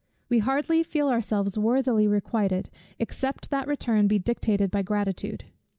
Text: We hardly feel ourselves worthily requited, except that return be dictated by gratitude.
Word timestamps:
We 0.29 0.39
hardly 0.39 0.81
feel 0.81 1.09
ourselves 1.09 1.59
worthily 1.59 2.07
requited, 2.07 2.71
except 2.97 3.51
that 3.51 3.67
return 3.67 4.07
be 4.07 4.17
dictated 4.17 4.71
by 4.71 4.81
gratitude. 4.81 5.45